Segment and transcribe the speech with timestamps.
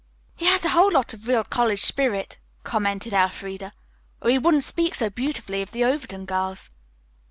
[0.35, 3.71] "He has a whole lot of real college spirit," commented Elfreda,
[4.19, 6.71] "or he couldn't speak so beautifully of the Overton girls."